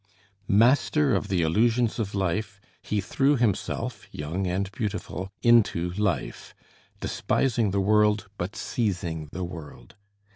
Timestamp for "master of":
0.49-1.27